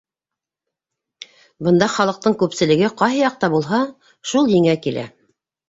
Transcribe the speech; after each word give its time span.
Бында 1.67 1.91
халыҡтың 1.97 2.37
күпселеге 2.41 2.91
ҡайһы 3.03 3.21
яҡта 3.21 3.53
булһа, 3.59 3.85
шул 4.33 4.53
еңә 4.59 4.77
килә. 4.89 5.09